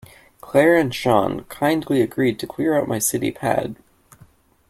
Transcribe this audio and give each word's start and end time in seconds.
Claire 0.41 0.77
and 0.77 0.95
Sean 0.95 1.43
kindly 1.43 2.01
agreed 2.01 2.39
to 2.39 2.47
clear 2.47 2.75
out 2.75 2.87
my 2.87 2.97
city 2.97 3.29
pad. 3.31 3.75